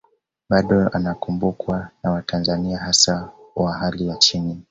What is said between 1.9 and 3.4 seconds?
na watanzania hasa